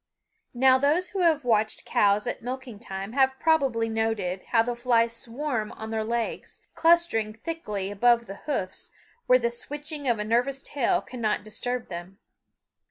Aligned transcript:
Now 0.55 0.79
those 0.79 1.09
who 1.09 1.19
have 1.19 1.43
watched 1.45 1.85
cows 1.85 2.25
at 2.25 2.41
milking 2.41 2.79
time 2.79 3.13
have 3.13 3.37
probably 3.39 3.87
noted 3.87 4.41
how 4.47 4.63
the 4.63 4.75
flies 4.75 5.15
swarm 5.15 5.71
on 5.73 5.91
their 5.91 6.03
legs, 6.03 6.57
clustering 6.73 7.33
thickly 7.35 7.91
above 7.91 8.25
the 8.25 8.37
hoofs, 8.47 8.89
where 9.27 9.37
the 9.37 9.51
switching 9.51 10.07
of 10.07 10.17
a 10.17 10.25
nervous 10.25 10.63
tail 10.63 11.03
cannot 11.03 11.43
disturb 11.43 11.87
them. 11.89 12.17